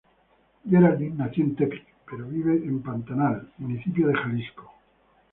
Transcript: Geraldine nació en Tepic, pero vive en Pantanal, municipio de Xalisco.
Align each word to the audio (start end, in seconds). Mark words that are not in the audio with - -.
Geraldine 0.67 1.13
nació 1.15 1.43
en 1.43 1.55
Tepic, 1.55 1.85
pero 2.09 2.25
vive 2.27 2.55
en 2.55 2.81
Pantanal, 2.81 3.51
municipio 3.59 4.07
de 4.07 4.15
Xalisco. 4.15 4.71